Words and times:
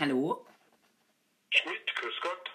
Hallo? 0.00 0.44
Schmidt, 1.50 1.86
grüß 1.94 2.14
Gott. 2.20 2.50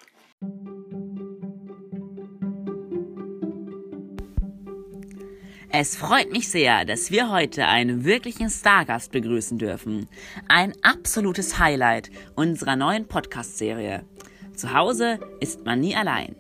Es 5.71 5.95
freut 5.95 6.31
mich 6.34 6.49
sehr, 6.49 6.84
dass 6.84 7.12
wir 7.12 7.31
heute 7.31 7.67
einen 7.67 8.04
wirklichen 8.04 8.49
Stargast 8.49 9.13
begrüßen 9.13 9.57
dürfen. 9.57 10.09
Ein 10.49 10.73
absolutes 10.81 11.59
Highlight 11.59 12.09
unserer 12.36 12.75
neuen 12.75 13.07
Podcast-Serie. 13.07 14.05
Zu 14.53 14.73
Hause 14.73 15.20
ist 15.40 15.63
man 15.63 15.80
nie 15.80 15.95
allein. 15.95 16.35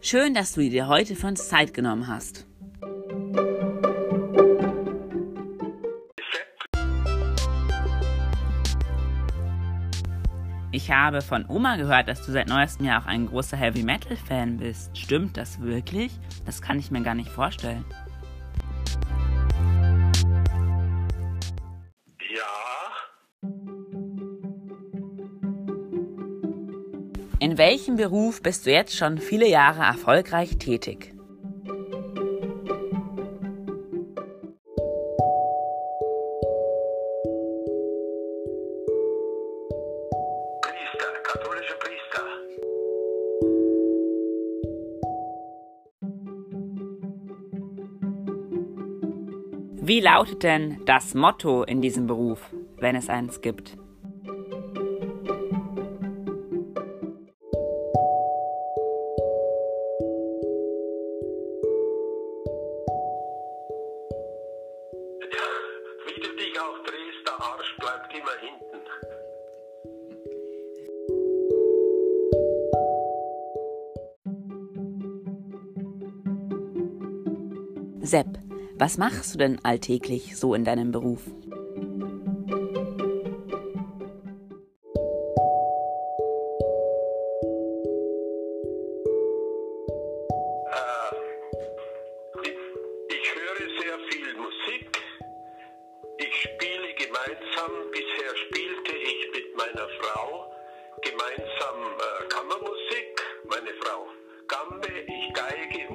Schön, 0.00 0.34
dass 0.34 0.52
du 0.52 0.60
dir 0.70 0.86
heute 0.86 1.16
für 1.16 1.26
uns 1.26 1.48
Zeit 1.48 1.74
genommen 1.74 2.06
hast. 2.06 2.47
Ich 10.70 10.90
habe 10.90 11.22
von 11.22 11.46
Oma 11.48 11.76
gehört, 11.76 12.08
dass 12.08 12.26
du 12.26 12.32
seit 12.32 12.46
neuestem 12.46 12.84
Jahr 12.84 13.02
auch 13.02 13.06
ein 13.06 13.26
großer 13.26 13.56
Heavy 13.56 13.82
Metal 13.82 14.16
Fan 14.16 14.58
bist. 14.58 14.96
Stimmt 14.96 15.38
das 15.38 15.60
wirklich? 15.62 16.12
Das 16.44 16.60
kann 16.60 16.78
ich 16.78 16.90
mir 16.90 17.02
gar 17.02 17.14
nicht 17.14 17.30
vorstellen. 17.30 17.86
Ja, 22.34 23.48
In 27.40 27.56
welchem 27.56 27.96
Beruf 27.96 28.42
bist 28.42 28.66
du 28.66 28.72
jetzt 28.72 28.94
schon 28.94 29.16
viele 29.18 29.48
Jahre 29.48 29.82
erfolgreich 29.82 30.58
tätig? 30.58 31.14
Priester, 41.28 41.38
katholischer 41.38 41.74
Priester. 41.74 42.22
Wie 49.80 50.00
lautet 50.00 50.42
denn 50.42 50.84
das 50.84 51.14
Motto 51.14 51.62
in 51.64 51.80
diesem 51.80 52.06
Beruf, 52.06 52.40
wenn 52.78 52.96
es 52.96 53.08
eins 53.08 53.40
gibt? 53.40 53.76
Wie 66.06 66.20
du 66.20 66.36
dich 66.36 66.60
auch 66.60 66.78
drehst, 66.84 67.26
der 67.26 67.40
Arsch 67.40 67.76
bleibt 67.78 68.12
immer 68.14 68.36
hinten. 68.40 68.67
Sepp, 78.00 78.38
was 78.76 78.96
machst 78.96 79.34
du 79.34 79.38
denn 79.38 79.58
alltäglich 79.64 80.36
so 80.36 80.54
in 80.54 80.64
deinem 80.64 80.92
Beruf? 80.92 81.20
Ich, 92.42 92.56
ich 93.08 93.34
höre 93.34 93.68
sehr 93.80 93.98
viel 94.08 94.34
Musik. 94.36 94.88
Ich 96.18 96.34
spiele 96.34 96.94
gemeinsam, 96.94 97.72
bisher 97.90 98.36
spielte 98.46 98.92
ich 98.96 99.28
mit 99.34 99.56
meiner 99.56 99.88
Frau 100.00 100.50
gemeinsam 101.02 101.78
Kammermusik. 102.28 103.20
Meine 103.50 103.72
Frau 103.82 104.06
Gambe, 104.46 104.88
ich 105.06 105.34
Geige 105.34 105.92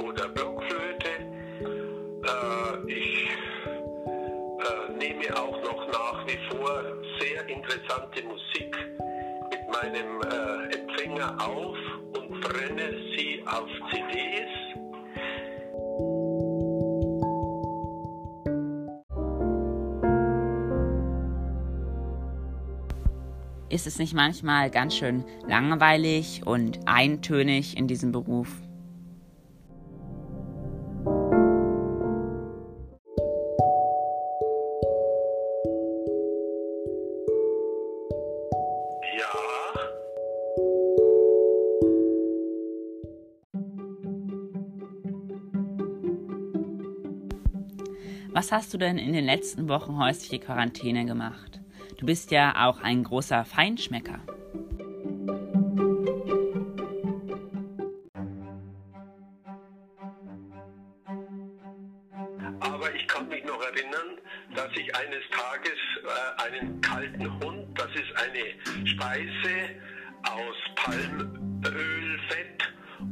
interessante 7.54 8.24
Musik 8.24 8.76
mit 9.52 9.68
meinem 9.72 10.22
äh, 10.22 10.76
Empfänger 10.76 11.38
auf 11.40 11.78
und 12.18 12.42
brenne 12.42 12.92
sie 13.16 13.44
auf 13.46 13.70
CDs. 13.92 14.50
Ist 23.70 23.88
es 23.88 23.98
nicht 23.98 24.14
manchmal 24.14 24.70
ganz 24.70 24.96
schön 24.96 25.26
langweilig 25.48 26.46
und 26.46 26.80
eintönig 26.86 27.76
in 27.76 27.88
diesem 27.88 28.12
Beruf? 28.12 28.50
Was 48.34 48.52
hast 48.52 48.74
du 48.74 48.80
denn 48.80 48.98
in 48.98 49.14
den 49.14 49.26
letzten 49.26 49.70
Wochen 49.70 50.00
häusliche 50.00 50.40
Quarantäne 50.44 51.06
gemacht? 51.06 51.62
Du 52.00 52.08
bist 52.08 52.32
ja 52.32 52.68
auch 52.68 52.82
ein 52.82 53.04
großer 53.04 53.46
Feinschmecker. 53.46 54.20
aber 62.60 62.96
ich 62.96 63.08
kann 63.08 63.28
mich 63.30 63.44
noch 63.46 63.62
erinnern, 63.62 64.20
dass 64.56 64.70
ich 64.76 64.96
eines 64.96 65.24
Tages 65.32 65.80
äh, 66.04 66.44
einen 66.48 66.82
kalten 66.82 67.40
Hund, 67.40 67.68
das 67.78 67.90
ist 67.94 68.12
eine 68.18 68.88
Speise 68.88 69.80
aus 70.24 70.56
Palmöl, 70.76 72.03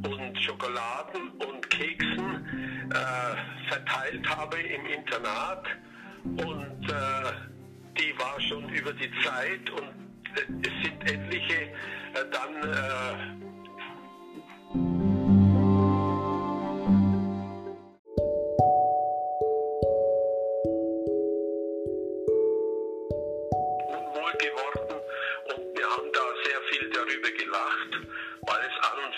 und 0.03 0.37
Schokoladen 0.41 1.29
und 1.47 1.69
Keksen 1.69 2.89
äh, 2.89 3.69
verteilt 3.69 4.27
habe 4.27 4.57
im 4.59 4.85
Internat. 4.85 5.67
Und 6.23 6.89
äh, 6.89 7.31
die 7.97 8.17
war 8.17 8.39
schon 8.41 8.69
über 8.69 8.93
die 8.93 9.11
Zeit 9.23 9.69
und 9.71 9.83
äh, 10.37 10.67
es 10.67 10.83
sind 10.83 11.03
etliche 11.03 11.61
äh, 11.63 11.71
dann 12.31 13.40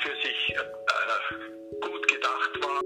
für 0.03 0.15
sich 0.21 0.53
äh, 0.53 0.59
gut 1.79 2.07
gedacht 2.07 2.51
war. 2.61 2.81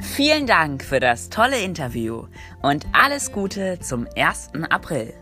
Vielen 0.00 0.46
Dank 0.46 0.82
für 0.84 1.00
das 1.00 1.28
tolle 1.28 1.60
Interview 1.60 2.26
und 2.62 2.86
alles 2.92 3.32
Gute 3.32 3.80
zum 3.80 4.06
1. 4.16 4.52
April. 4.70 5.21